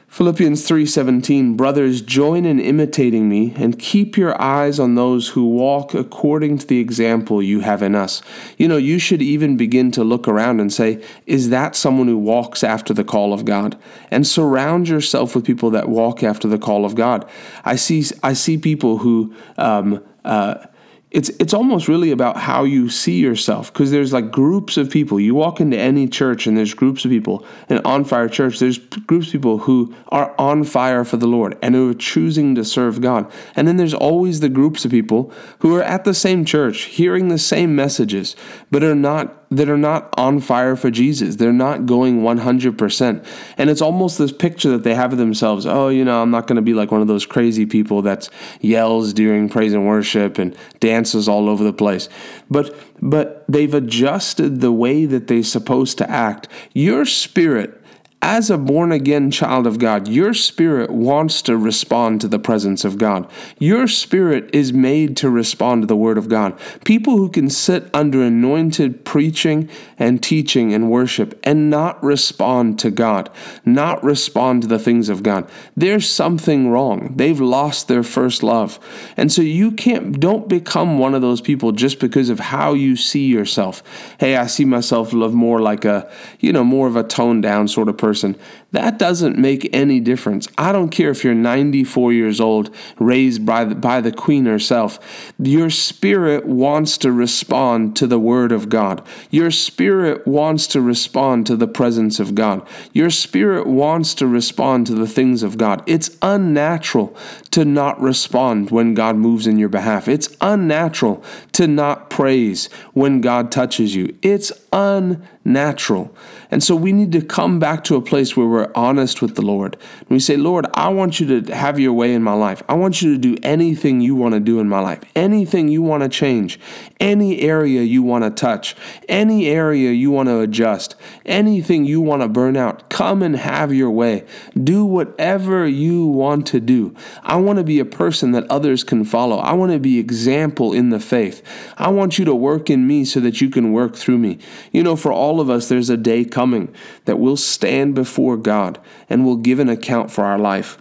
Philippians 0.08 0.68
3:17 0.68 1.56
Brothers 1.56 2.02
join 2.02 2.44
in 2.44 2.58
imitating 2.58 3.28
me 3.28 3.54
and 3.56 3.78
keep 3.78 4.16
your 4.16 4.38
eyes 4.42 4.80
on 4.80 4.96
those 4.96 5.28
who 5.28 5.48
walk 5.48 5.94
according 5.94 6.58
to 6.58 6.66
the 6.66 6.80
example 6.80 7.40
you 7.40 7.60
have 7.60 7.80
in 7.80 7.94
us. 7.94 8.20
You 8.58 8.66
know, 8.66 8.76
you 8.76 8.98
should 8.98 9.22
even 9.22 9.56
begin 9.56 9.92
to 9.92 10.02
look 10.02 10.26
around 10.26 10.60
and 10.60 10.72
say, 10.72 11.00
is 11.26 11.50
that 11.50 11.76
someone 11.76 12.08
who 12.08 12.18
walks 12.18 12.64
after 12.64 12.92
the 12.92 13.04
call 13.04 13.32
of 13.32 13.44
God? 13.44 13.78
And 14.10 14.26
surround 14.26 14.88
yourself 14.88 15.36
with 15.36 15.44
people 15.44 15.70
that 15.70 15.88
walk 15.88 16.24
after 16.24 16.48
the 16.48 16.58
call 16.58 16.84
of 16.84 16.96
God. 16.96 17.24
I 17.64 17.76
see 17.76 18.04
I 18.20 18.32
see 18.32 18.58
people 18.58 18.98
who 18.98 19.32
um, 19.58 20.02
uh, 20.24 20.66
it's 21.10 21.28
it's 21.40 21.52
almost 21.52 21.88
really 21.88 22.12
about 22.12 22.36
how 22.36 22.62
you 22.62 22.88
see 22.88 23.18
yourself 23.18 23.72
because 23.72 23.90
there's 23.90 24.12
like 24.12 24.30
groups 24.30 24.76
of 24.76 24.90
people. 24.90 25.18
You 25.18 25.34
walk 25.34 25.60
into 25.60 25.76
any 25.76 26.06
church 26.06 26.46
and 26.46 26.56
there's 26.56 26.72
groups 26.72 27.04
of 27.04 27.10
people 27.10 27.44
and 27.68 27.80
on 27.84 28.04
fire 28.04 28.28
church 28.28 28.60
there's 28.60 28.78
groups 28.78 29.26
of 29.26 29.32
people 29.32 29.58
who 29.58 29.94
are 30.08 30.32
on 30.38 30.62
fire 30.62 31.04
for 31.04 31.16
the 31.16 31.26
lord 31.26 31.58
and 31.62 31.74
who 31.74 31.90
are 31.90 31.94
choosing 31.94 32.54
to 32.54 32.64
serve 32.64 33.00
god. 33.00 33.30
And 33.56 33.66
then 33.66 33.76
there's 33.76 33.94
always 33.94 34.38
the 34.38 34.48
groups 34.48 34.84
of 34.84 34.92
people 34.92 35.32
who 35.60 35.74
are 35.76 35.82
at 35.82 36.04
the 36.04 36.14
same 36.14 36.44
church 36.44 36.82
hearing 36.82 37.28
the 37.28 37.38
same 37.38 37.74
messages 37.74 38.36
but 38.70 38.84
are 38.84 38.94
not 38.94 39.39
that 39.50 39.68
are 39.68 39.78
not 39.78 40.14
on 40.16 40.38
fire 40.38 40.76
for 40.76 40.90
Jesus. 40.90 41.36
They're 41.36 41.52
not 41.52 41.84
going 41.84 42.20
100%. 42.20 43.26
And 43.58 43.70
it's 43.70 43.82
almost 43.82 44.16
this 44.16 44.30
picture 44.30 44.70
that 44.70 44.84
they 44.84 44.94
have 44.94 45.12
of 45.12 45.18
themselves. 45.18 45.66
Oh, 45.66 45.88
you 45.88 46.04
know, 46.04 46.22
I'm 46.22 46.30
not 46.30 46.46
going 46.46 46.56
to 46.56 46.62
be 46.62 46.72
like 46.72 46.92
one 46.92 47.02
of 47.02 47.08
those 47.08 47.26
crazy 47.26 47.66
people 47.66 48.02
that 48.02 48.28
yells 48.60 49.12
during 49.12 49.48
praise 49.48 49.72
and 49.72 49.86
worship 49.86 50.38
and 50.38 50.56
dances 50.78 51.28
all 51.28 51.48
over 51.48 51.64
the 51.64 51.72
place. 51.72 52.08
But 52.48 52.76
but 53.02 53.44
they've 53.48 53.72
adjusted 53.72 54.60
the 54.60 54.72
way 54.72 55.06
that 55.06 55.26
they're 55.26 55.42
supposed 55.42 55.98
to 55.98 56.10
act. 56.10 56.48
Your 56.74 57.04
spirit 57.04 57.79
as 58.22 58.50
a 58.50 58.58
born 58.58 58.92
again 58.92 59.30
child 59.30 59.66
of 59.66 59.78
God, 59.78 60.06
your 60.06 60.34
spirit 60.34 60.90
wants 60.90 61.40
to 61.42 61.56
respond 61.56 62.20
to 62.20 62.28
the 62.28 62.38
presence 62.38 62.84
of 62.84 62.98
God. 62.98 63.30
Your 63.58 63.88
spirit 63.88 64.50
is 64.54 64.74
made 64.74 65.16
to 65.18 65.30
respond 65.30 65.82
to 65.82 65.86
the 65.86 65.96
Word 65.96 66.18
of 66.18 66.28
God. 66.28 66.58
People 66.84 67.16
who 67.16 67.30
can 67.30 67.48
sit 67.48 67.88
under 67.94 68.22
anointed 68.22 69.06
preaching 69.06 69.70
and 69.98 70.22
teaching 70.22 70.74
and 70.74 70.90
worship 70.90 71.38
and 71.44 71.70
not 71.70 72.02
respond 72.04 72.78
to 72.80 72.90
God, 72.90 73.30
not 73.64 74.04
respond 74.04 74.62
to 74.62 74.68
the 74.68 74.78
things 74.78 75.08
of 75.08 75.22
God, 75.22 75.48
there's 75.74 76.08
something 76.08 76.68
wrong. 76.68 77.14
They've 77.16 77.40
lost 77.40 77.88
their 77.88 78.02
first 78.02 78.42
love. 78.42 78.78
And 79.16 79.32
so 79.32 79.40
you 79.40 79.72
can't, 79.72 80.20
don't 80.20 80.46
become 80.46 80.98
one 80.98 81.14
of 81.14 81.22
those 81.22 81.40
people 81.40 81.72
just 81.72 81.98
because 81.98 82.28
of 82.28 82.38
how 82.38 82.74
you 82.74 82.96
see 82.96 83.28
yourself. 83.28 83.82
Hey, 84.20 84.36
I 84.36 84.46
see 84.46 84.66
myself 84.66 85.14
love 85.14 85.32
more 85.32 85.60
like 85.60 85.86
a, 85.86 86.10
you 86.38 86.52
know, 86.52 86.64
more 86.64 86.86
of 86.86 86.96
a 86.96 87.02
toned 87.02 87.42
down 87.42 87.66
sort 87.66 87.88
of 87.88 87.96
person 87.96 88.09
person, 88.10 88.34
that 88.72 88.98
doesn't 88.98 89.38
make 89.38 89.72
any 89.72 90.00
difference. 90.00 90.48
I 90.58 90.72
don't 90.72 90.88
care 90.88 91.10
if 91.10 91.22
you're 91.22 91.32
94 91.32 92.12
years 92.12 92.40
old, 92.40 92.74
raised 92.98 93.46
by 93.46 93.64
the, 93.64 93.76
by 93.76 94.00
the 94.00 94.10
queen 94.10 94.46
herself. 94.46 94.98
Your 95.38 95.70
spirit 95.70 96.44
wants 96.44 96.98
to 96.98 97.12
respond 97.12 97.94
to 97.94 98.08
the 98.08 98.18
word 98.18 98.50
of 98.50 98.68
God. 98.68 99.06
Your 99.30 99.52
spirit 99.52 100.26
wants 100.26 100.66
to 100.68 100.80
respond 100.80 101.46
to 101.46 101.54
the 101.54 101.68
presence 101.68 102.18
of 102.18 102.34
God. 102.34 102.66
Your 102.92 103.10
spirit 103.10 103.68
wants 103.68 104.12
to 104.14 104.26
respond 104.26 104.88
to 104.88 104.94
the 104.96 105.06
things 105.06 105.44
of 105.44 105.56
God. 105.56 105.80
It's 105.86 106.18
unnatural 106.20 107.16
to 107.52 107.64
not 107.64 108.00
respond 108.00 108.72
when 108.72 108.94
God 108.94 109.14
moves 109.14 109.46
in 109.46 109.56
your 109.56 109.68
behalf. 109.68 110.08
It's 110.08 110.36
unnatural 110.40 111.22
to 111.52 111.68
not 111.68 112.10
praise 112.10 112.66
when 112.92 113.20
God 113.20 113.52
touches 113.52 113.94
you. 113.94 114.16
It's 114.20 114.50
unnatural. 114.72 115.28
And 115.44 116.62
so 116.62 116.76
we 116.76 116.92
need 116.92 117.12
to 117.12 117.22
come 117.22 117.58
back 117.58 117.84
to 117.84 117.96
a 117.96 118.02
place 118.02 118.36
where 118.36 118.46
we're 118.46 118.70
honest 118.74 119.22
with 119.22 119.36
the 119.36 119.42
Lord. 119.42 119.76
And 120.00 120.10
we 120.10 120.18
say, 120.18 120.36
Lord, 120.36 120.66
I 120.74 120.88
want 120.88 121.18
you 121.18 121.40
to 121.40 121.54
have 121.54 121.80
your 121.80 121.92
way 121.92 122.12
in 122.12 122.22
my 122.22 122.34
life. 122.34 122.62
I 122.68 122.74
want 122.74 123.00
you 123.00 123.12
to 123.14 123.18
do 123.18 123.36
anything 123.42 124.00
you 124.00 124.14
want 124.14 124.34
to 124.34 124.40
do 124.40 124.60
in 124.60 124.68
my 124.68 124.80
life, 124.80 125.00
anything 125.16 125.68
you 125.68 125.80
want 125.82 126.02
to 126.02 126.08
change, 126.08 126.60
any 126.98 127.40
area 127.40 127.82
you 127.82 128.02
want 128.02 128.24
to 128.24 128.30
touch, 128.30 128.76
any 129.08 129.46
area 129.46 129.92
you 129.92 130.10
want 130.10 130.28
to 130.28 130.40
adjust, 130.40 130.94
anything 131.24 131.84
you 131.84 132.00
want 132.00 132.22
to 132.22 132.28
burn 132.28 132.56
out. 132.56 132.90
Come 132.90 133.22
and 133.22 133.36
have 133.36 133.72
your 133.72 133.90
way. 133.90 134.26
Do 134.62 134.84
whatever 134.84 135.66
you 135.66 136.04
want 136.04 136.46
to 136.48 136.60
do. 136.60 136.94
I 137.22 137.36
want 137.36 137.58
to 137.58 137.64
be 137.64 137.78
a 137.78 137.84
person 137.84 138.32
that 138.32 138.50
others 138.50 138.84
can 138.84 139.04
follow. 139.04 139.38
I 139.38 139.52
want 139.52 139.72
to 139.72 139.78
be 139.78 139.98
example 139.98 140.72
in 140.72 140.90
the 140.90 141.00
faith. 141.00 141.42
I 141.78 141.88
want 141.88 142.18
you 142.18 142.24
to 142.26 142.34
work 142.34 142.68
in 142.68 142.86
me 142.86 143.04
so 143.04 143.20
that 143.20 143.40
you 143.40 143.48
can 143.48 143.72
work 143.72 143.96
through 143.96 144.18
me. 144.18 144.38
You 144.72 144.82
know, 144.82 144.96
for 144.96 145.12
all 145.12 145.29
of 145.38 145.50
us, 145.50 145.68
there's 145.68 145.90
a 145.90 145.96
day 145.96 146.24
coming 146.24 146.74
that 147.04 147.18
we'll 147.18 147.36
stand 147.36 147.94
before 147.94 148.36
God 148.36 148.80
and 149.08 149.24
we'll 149.24 149.36
give 149.36 149.60
an 149.60 149.68
account 149.68 150.10
for 150.10 150.24
our 150.24 150.38
life. 150.38 150.78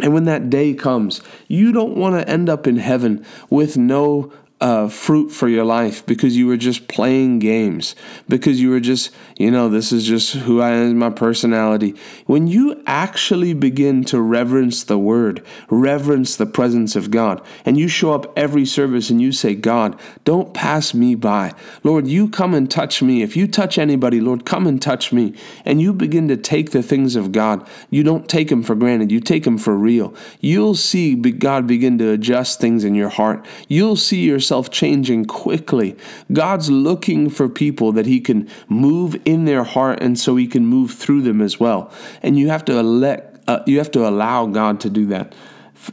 And 0.00 0.14
when 0.14 0.24
that 0.24 0.48
day 0.48 0.74
comes, 0.74 1.20
you 1.46 1.70
don't 1.72 1.96
want 1.96 2.14
to 2.16 2.28
end 2.28 2.48
up 2.48 2.66
in 2.66 2.78
heaven 2.78 3.24
with 3.50 3.76
no 3.76 4.32
uh, 4.60 4.88
fruit 4.88 5.30
for 5.30 5.48
your 5.48 5.64
life 5.64 6.04
because 6.04 6.36
you 6.36 6.46
were 6.46 6.56
just 6.56 6.88
playing 6.88 7.38
games, 7.38 7.94
because 8.28 8.60
you 8.60 8.70
were 8.70 8.80
just, 8.80 9.14
you 9.36 9.50
know, 9.50 9.68
this 9.68 9.92
is 9.92 10.04
just 10.04 10.34
who 10.34 10.60
I 10.60 10.70
am, 10.70 10.98
my 10.98 11.10
personality. 11.10 11.94
When 12.26 12.48
you 12.48 12.82
actually 12.86 13.54
begin 13.54 14.02
to 14.04 14.20
reverence 14.20 14.82
the 14.82 14.98
word, 14.98 15.44
reverence 15.70 16.34
the 16.34 16.46
presence 16.46 16.96
of 16.96 17.10
God, 17.12 17.40
and 17.64 17.78
you 17.78 17.86
show 17.86 18.12
up 18.12 18.32
every 18.36 18.66
service 18.66 19.10
and 19.10 19.22
you 19.22 19.30
say, 19.30 19.54
God, 19.54 19.98
don't 20.24 20.52
pass 20.52 20.92
me 20.92 21.14
by. 21.14 21.54
Lord, 21.84 22.08
you 22.08 22.28
come 22.28 22.52
and 22.52 22.68
touch 22.68 23.00
me. 23.00 23.22
If 23.22 23.36
you 23.36 23.46
touch 23.46 23.78
anybody, 23.78 24.20
Lord, 24.20 24.44
come 24.44 24.66
and 24.66 24.82
touch 24.82 25.12
me. 25.12 25.34
And 25.64 25.80
you 25.80 25.92
begin 25.92 26.26
to 26.28 26.36
take 26.36 26.72
the 26.72 26.82
things 26.82 27.14
of 27.14 27.30
God. 27.30 27.66
You 27.90 28.02
don't 28.02 28.28
take 28.28 28.48
them 28.48 28.64
for 28.64 28.74
granted, 28.74 29.12
you 29.12 29.20
take 29.20 29.44
them 29.44 29.58
for 29.58 29.76
real. 29.76 30.14
You'll 30.40 30.74
see 30.74 31.14
God 31.14 31.66
begin 31.66 31.98
to 31.98 32.10
adjust 32.10 32.60
things 32.60 32.82
in 32.82 32.94
your 32.94 33.08
heart. 33.08 33.46
You'll 33.68 33.96
see 33.96 34.24
your 34.24 34.40
yourself 34.48 34.70
changing 34.70 35.26
quickly. 35.26 35.94
God's 36.32 36.70
looking 36.70 37.28
for 37.28 37.50
people 37.50 37.92
that 37.92 38.06
He 38.06 38.18
can 38.18 38.48
move 38.66 39.20
in 39.26 39.44
their 39.44 39.62
heart 39.62 40.02
and 40.02 40.18
so 40.18 40.36
He 40.36 40.46
can 40.46 40.64
move 40.64 40.92
through 40.92 41.20
them 41.20 41.42
as 41.42 41.60
well. 41.60 41.92
And 42.22 42.38
you 42.38 42.48
have 42.48 42.64
to 42.64 42.78
elect, 42.78 43.40
uh, 43.46 43.62
you 43.66 43.76
have 43.76 43.90
to 43.90 44.08
allow 44.08 44.46
God 44.46 44.80
to 44.80 44.90
do 44.90 45.04
that. 45.06 45.34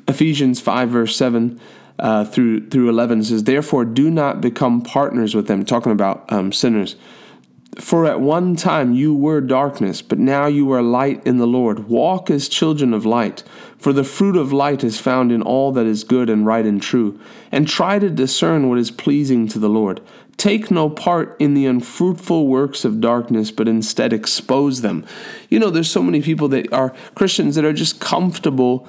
Ephesians 0.07 0.61
5, 0.61 0.89
verse 0.89 1.17
7. 1.17 1.59
Uh, 1.97 2.25
through 2.25 2.67
through 2.67 2.89
11 2.89 3.23
says 3.23 3.45
therefore 3.45 3.85
do 3.85 4.11
not 4.11 4.41
become 4.41 4.81
partners 4.81 5.33
with 5.33 5.47
them 5.47 5.63
talking 5.63 5.93
about 5.93 6.29
um, 6.29 6.51
sinners 6.51 6.97
for 7.79 8.05
at 8.05 8.19
one 8.19 8.55
time 8.55 8.93
you 8.93 9.13
were 9.13 9.41
darkness, 9.41 10.01
but 10.01 10.19
now 10.19 10.47
you 10.47 10.71
are 10.71 10.81
light 10.81 11.25
in 11.25 11.37
the 11.37 11.47
Lord. 11.47 11.87
Walk 11.87 12.29
as 12.29 12.47
children 12.47 12.93
of 12.93 13.05
light, 13.05 13.43
for 13.77 13.93
the 13.93 14.03
fruit 14.03 14.35
of 14.35 14.53
light 14.53 14.83
is 14.83 14.99
found 14.99 15.31
in 15.31 15.41
all 15.41 15.71
that 15.73 15.85
is 15.85 16.03
good 16.03 16.29
and 16.29 16.45
right 16.45 16.65
and 16.65 16.81
true. 16.81 17.19
And 17.51 17.67
try 17.67 17.99
to 17.99 18.09
discern 18.09 18.69
what 18.69 18.79
is 18.79 18.91
pleasing 18.91 19.47
to 19.49 19.59
the 19.59 19.69
Lord. 19.69 20.01
Take 20.37 20.69
no 20.69 20.89
part 20.89 21.35
in 21.39 21.53
the 21.53 21.65
unfruitful 21.65 22.47
works 22.47 22.83
of 22.83 22.99
darkness, 22.99 23.51
but 23.51 23.67
instead 23.67 24.11
expose 24.11 24.81
them. 24.81 25.05
You 25.49 25.59
know, 25.59 25.69
there's 25.69 25.89
so 25.89 26.03
many 26.03 26.21
people 26.21 26.47
that 26.49 26.71
are 26.73 26.93
Christians 27.15 27.55
that 27.55 27.63
are 27.63 27.73
just 27.73 27.99
comfortable. 27.99 28.87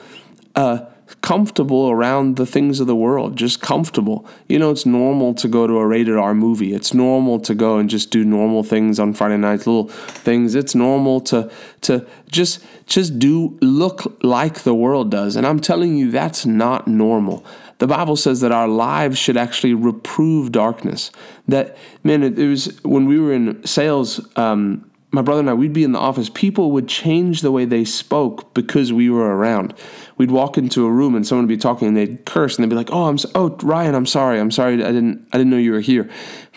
Uh, 0.55 0.87
comfortable 1.21 1.91
around 1.91 2.37
the 2.37 2.47
things 2.47 2.81
of 2.81 2.87
the 2.87 2.97
world, 2.97 3.37
just 3.37 3.61
comfortable. 3.61 4.27
You 4.49 4.59
know, 4.59 4.71
it's 4.71 4.87
normal 4.87 5.35
to 5.35 5.49
go 5.49 5.67
to 5.67 5.79
a 5.79 5.87
rated 5.87 6.17
R 6.17 6.35
movie. 6.35 6.73
It's 6.73 6.93
normal 6.95 7.41
to 7.41 7.55
go 7.55 7.79
and 7.79 7.89
just 7.89 8.11
do 8.11 8.25
normal 8.25 8.63
things 8.63 8.99
on 8.99 9.13
Friday 9.13 9.37
nights, 9.37 9.67
little 9.67 9.89
things. 9.89 10.55
It's 10.55 10.75
normal 10.75 11.21
to 11.23 11.51
to 11.83 12.07
just 12.31 12.65
just 12.87 13.19
do 13.19 13.57
look 13.61 14.23
like 14.23 14.63
the 14.63 14.75
world 14.75 15.11
does. 15.11 15.37
And 15.37 15.47
I'm 15.47 15.61
telling 15.61 15.97
you 15.97 16.11
that's 16.11 16.45
not 16.47 16.89
normal. 16.89 17.45
The 17.79 17.87
Bible 17.87 18.17
says 18.17 18.41
that 18.41 18.53
our 18.53 18.69
lives 18.69 19.19
should 19.19 19.37
actually 19.37 19.75
reprove 19.75 20.51
darkness. 20.51 21.11
That 21.47 21.77
man, 22.05 22.23
it, 22.23 22.39
it 22.39 22.49
was 22.49 22.83
when 22.83 23.07
we 23.07 23.21
were 23.21 23.33
in 23.33 23.65
sales 23.67 24.27
um, 24.37 24.91
my 25.11 25.23
brother 25.23 25.41
and 25.41 25.51
I, 25.51 25.55
we'd 25.55 25.73
be 25.73 25.85
in 25.85 25.93
the 25.93 25.99
office. 25.99 26.29
People 26.29 26.73
would 26.73 26.89
change 26.89 27.41
the 27.41 27.53
way 27.53 27.65
they 27.65 27.85
spoke 27.85 28.53
because 28.55 28.93
we 28.93 29.09
were 29.09 29.37
around 29.37 29.75
we'd 30.19 30.31
walk 30.31 30.57
into 30.57 30.87
a 30.87 30.91
room 30.91 31.15
and 31.15 31.27
someone 31.27 31.47
would 31.47 31.55
be 31.55 31.57
talking 31.57 31.89
and 31.89 31.97
they'd 31.97 32.25
curse 32.25 32.57
and 32.57 32.65
they'd 32.65 32.71
be 32.71 32.77
like, 32.77 32.91
"Oh, 32.91 33.05
I'm 33.05 33.19
so, 33.19 33.31
oh 33.35 33.57
Ryan, 33.63 33.95
I'm 33.95 34.07
sorry, 34.07 34.39
I'm 34.39 34.51
sorry, 34.51 34.75
I 34.75 34.93
didn't 34.93 35.27
I 35.33 35.39
didn't 35.39 35.51
know 35.51 35.59
you 35.59 35.73
were 35.73 35.81
here," 35.81 36.09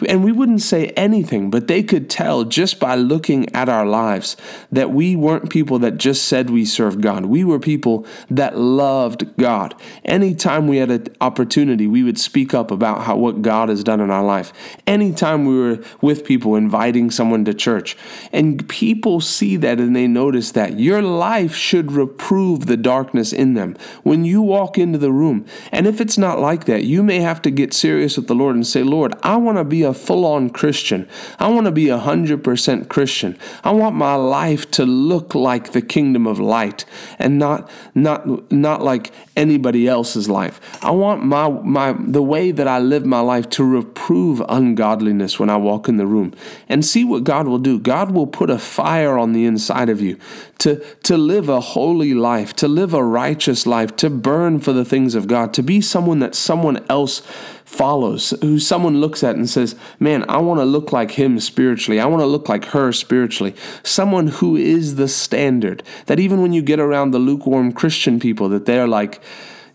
and 0.08 0.24
we 0.24 0.32
wouldn't 0.32 0.62
say 0.62 0.88
anything, 0.90 1.50
but 1.50 1.68
they 1.68 1.84
could 1.84 2.10
tell 2.10 2.44
just 2.44 2.80
by 2.80 2.96
looking 2.96 3.54
at 3.54 3.70
our 3.70 3.86
lives 3.86 4.38
that 4.72 4.92
we 4.92 5.16
weren't 5.16 5.50
people 5.50 5.80
that 5.80 5.98
just 5.98 6.26
said 6.26 6.50
we 6.50 6.66
served 6.66 7.02
God. 7.02 7.26
We 7.26 7.44
were 7.44 7.60
people 7.60 8.06
that 8.30 8.58
loved 8.58 9.36
God. 9.38 9.76
Anytime 10.06 10.68
we 10.68 10.78
had 10.78 10.92
an 10.92 11.08
opportunity, 11.22 11.88
we 11.88 12.04
would 12.04 12.20
speak 12.20 12.54
up 12.54 12.72
about 12.72 13.04
how 13.04 13.18
what 13.18 13.42
God 13.42 13.70
has 13.70 13.84
done 13.84 14.00
in 14.00 14.10
our 14.10 14.24
life. 14.24 14.54
Anytime 14.88 15.46
we 15.46 15.60
were 15.60 15.84
with 16.02 16.26
people 16.26 16.56
inviting 16.56 17.12
someone 17.12 17.46
to 17.46 17.54
church, 17.54 17.98
and 18.40 18.70
people 18.70 19.20
see 19.20 19.58
that 19.58 19.82
and 19.82 19.94
they 19.94 20.08
notice 20.08 20.52
that 20.54 20.80
your 20.80 21.02
life 21.02 21.54
should 21.54 21.92
reprove 21.92 22.68
the 22.68 22.78
darkness 22.78 23.34
in 23.34 23.54
them 23.54 23.76
when 24.04 24.24
you 24.24 24.42
walk 24.42 24.78
into 24.78 24.98
the 24.98 25.12
room. 25.12 25.46
And 25.74 25.86
if 25.86 26.00
it's 26.00 26.18
not 26.18 26.40
like 26.40 26.64
that, 26.64 26.86
you 26.86 27.04
may 27.04 27.20
have 27.20 27.42
to 27.42 27.52
get 27.52 27.74
serious 27.74 28.16
with 28.16 28.28
the 28.28 28.36
Lord 28.36 28.56
and 28.56 28.66
say, 28.66 28.82
Lord, 28.82 29.14
I 29.24 29.36
want 29.36 29.58
to 29.58 29.66
be 29.66 29.84
a 29.84 29.94
full 29.94 30.26
on 30.26 30.52
Christian. 30.52 31.06
I 31.38 31.50
want 31.50 31.66
to 31.66 31.72
be 31.72 31.90
a 31.90 32.00
100% 32.00 32.88
Christian. 32.88 33.38
I 33.66 33.72
want 33.72 33.98
my 33.98 34.16
life 34.16 34.72
to 34.72 34.86
look 34.86 35.36
like 35.36 35.74
the 35.74 35.82
kingdom 35.82 36.26
of 36.26 36.40
light 36.40 36.86
and 37.20 37.40
not, 37.40 37.70
not, 37.94 38.50
not 38.54 38.82
like 38.82 39.12
anybody 39.40 39.88
else's 39.88 40.30
life. 40.30 40.60
I 40.84 40.92
want 40.92 41.24
my, 41.24 41.48
my, 41.48 41.96
the 41.98 42.22
way 42.22 42.52
that 42.52 42.68
I 42.68 42.80
live 42.80 43.06
my 43.06 43.22
life 43.22 43.50
to 43.52 43.64
reprove 43.64 44.44
ungodliness 44.50 45.40
when 45.40 45.50
I 45.50 45.56
walk 45.56 45.88
in 45.88 45.96
the 45.96 46.06
room 46.06 46.34
and 46.68 46.86
see 46.86 47.06
what 47.06 47.24
God 47.24 47.48
will 47.48 47.58
do. 47.58 47.80
God 47.80 48.12
will 48.12 48.28
put 48.28 48.50
a 48.50 48.60
fire 48.60 49.18
on 49.18 49.32
the 49.32 49.46
inside 49.46 49.88
of 49.88 50.02
you 50.02 50.18
to, 50.60 50.84
to 51.04 51.18
live 51.18 51.48
a 51.48 51.62
holy 51.62 52.14
life, 52.14 52.54
to 52.58 52.68
live 52.68 52.94
a 52.94 53.04
righteous 53.04 53.66
life, 53.66 53.96
to 53.96 54.10
burn 54.10 54.60
for 54.60 54.74
the 54.74 54.86
things 54.86 55.16
of 55.16 55.28
God, 55.28 55.54
to 55.54 55.64
be 55.64 55.80
someone 55.80 56.20
that 56.20 56.36
someone 56.36 56.86
else 56.90 57.22
follows, 57.70 58.32
who 58.42 58.60
someone 58.60 59.00
looks 59.00 59.24
at 59.24 59.36
and 59.36 59.48
says, 59.48 59.76
Man, 60.00 60.26
I 60.28 60.38
want 60.38 60.60
to 60.60 60.66
look 60.66 60.92
like 60.92 61.12
him 61.12 61.40
spiritually. 61.40 62.00
I 62.00 62.08
want 62.08 62.22
to 62.22 62.26
look 62.26 62.50
like 62.50 62.66
her 62.66 62.92
spiritually. 62.92 63.56
Someone 63.84 64.28
who 64.28 64.58
is 64.58 64.96
the 64.96 65.08
standard. 65.08 65.84
That 66.08 66.20
even 66.20 66.42
when 66.42 66.52
you 66.52 66.64
get 66.64 66.80
around 66.80 67.12
the 67.12 67.20
lukewarm 67.20 67.72
Christian 67.72 68.20
people, 68.20 68.50
that 68.50 68.66
they're 68.66 68.88
like, 68.88 69.22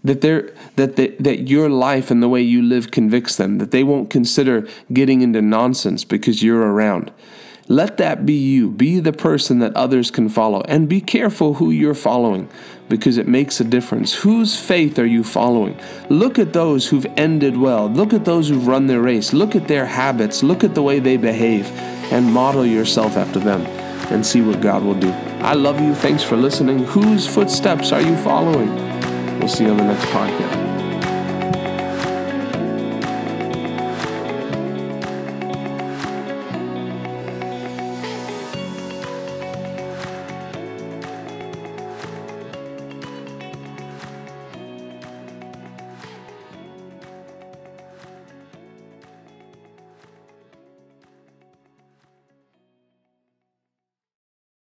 that 0.02 0.22
they're 0.22 0.52
that 0.74 0.96
they, 0.96 1.08
that 1.20 1.48
your 1.48 1.70
life 1.70 2.10
and 2.10 2.20
the 2.20 2.28
way 2.28 2.42
you 2.42 2.62
live 2.62 2.90
convicts 2.90 3.36
them 3.36 3.58
that 3.58 3.70
they 3.70 3.84
won't 3.84 4.10
consider 4.10 4.68
getting 4.92 5.22
into 5.22 5.40
nonsense 5.40 6.04
because 6.04 6.42
you're 6.42 6.60
around 6.60 7.10
let 7.68 7.96
that 7.96 8.26
be 8.26 8.34
you 8.34 8.70
be 8.70 9.00
the 9.00 9.14
person 9.14 9.60
that 9.60 9.74
others 9.74 10.10
can 10.10 10.28
follow 10.28 10.60
and 10.68 10.90
be 10.90 11.00
careful 11.00 11.54
who 11.54 11.70
you're 11.70 11.94
following 11.94 12.50
because 12.88 13.18
it 13.18 13.26
makes 13.26 13.60
a 13.60 13.64
difference. 13.64 14.14
Whose 14.14 14.58
faith 14.58 14.98
are 14.98 15.06
you 15.06 15.24
following? 15.24 15.78
Look 16.08 16.38
at 16.38 16.52
those 16.52 16.88
who've 16.88 17.06
ended 17.16 17.56
well. 17.56 17.88
Look 17.88 18.12
at 18.12 18.24
those 18.24 18.48
who've 18.48 18.66
run 18.66 18.86
their 18.86 19.00
race. 19.00 19.32
Look 19.32 19.56
at 19.56 19.68
their 19.68 19.86
habits. 19.86 20.42
Look 20.42 20.64
at 20.64 20.74
the 20.74 20.82
way 20.82 20.98
they 20.98 21.16
behave 21.16 21.70
and 22.12 22.32
model 22.32 22.66
yourself 22.66 23.16
after 23.16 23.38
them 23.38 23.62
and 24.12 24.24
see 24.24 24.42
what 24.42 24.60
God 24.60 24.82
will 24.82 24.94
do. 24.94 25.10
I 25.40 25.54
love 25.54 25.80
you. 25.80 25.94
Thanks 25.94 26.22
for 26.22 26.36
listening. 26.36 26.80
Whose 26.84 27.26
footsteps 27.26 27.92
are 27.92 28.02
you 28.02 28.16
following? 28.18 28.74
We'll 29.38 29.48
see 29.48 29.64
you 29.64 29.70
on 29.70 29.78
the 29.78 29.84
next 29.84 30.04
podcast. 30.06 30.63